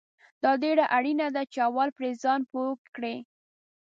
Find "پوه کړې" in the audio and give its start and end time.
2.51-3.15